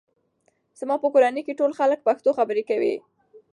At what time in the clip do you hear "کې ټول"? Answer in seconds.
1.45-1.71